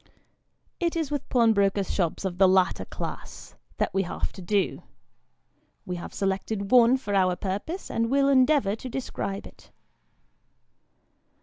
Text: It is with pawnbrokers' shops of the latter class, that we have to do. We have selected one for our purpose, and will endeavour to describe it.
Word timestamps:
It 0.79 0.95
is 0.95 1.11
with 1.11 1.29
pawnbrokers' 1.29 1.93
shops 1.93 2.25
of 2.25 2.39
the 2.39 2.47
latter 2.47 2.85
class, 2.85 3.53
that 3.77 3.93
we 3.93 4.01
have 4.01 4.33
to 4.33 4.41
do. 4.41 4.81
We 5.85 5.97
have 5.97 6.11
selected 6.11 6.71
one 6.71 6.97
for 6.97 7.13
our 7.13 7.35
purpose, 7.35 7.91
and 7.91 8.09
will 8.09 8.27
endeavour 8.27 8.75
to 8.75 8.89
describe 8.89 9.45
it. 9.45 9.69